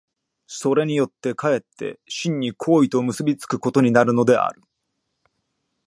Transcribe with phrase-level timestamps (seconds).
[0.47, 4.63] それによって却って真に行為と結び付くことになるのである。